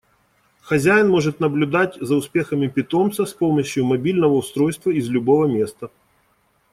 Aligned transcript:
Хозяин 0.61 1.09
может 1.09 1.39
наблюдать 1.39 1.95
за 2.01 2.15
успехами 2.15 2.65
питомца 2.67 3.27
с 3.27 3.33
помощью 3.35 3.85
мобильного 3.85 4.33
устройства 4.33 4.89
из 4.89 5.07
любого 5.09 5.45
места. 5.45 5.91